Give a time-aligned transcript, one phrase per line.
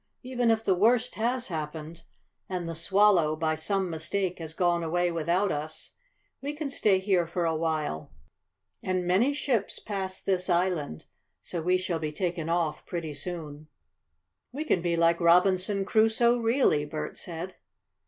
[0.23, 2.05] "Even if the worst has happened,
[2.49, 5.93] and the Swallow, by some mistake, has gone away without us,
[6.41, 8.11] we can stay here for a while.
[8.81, 11.05] And many ships pass this island,
[11.43, 13.67] so we shall be taken off pretty soon."
[14.51, 17.57] "We can be like Robinson Crusoe, really," Bert said.